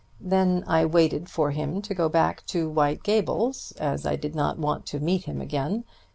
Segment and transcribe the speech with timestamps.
[0.19, 4.57] Then I waited for him to go back to White Gables, as I did not
[4.57, 5.83] want to meet him again.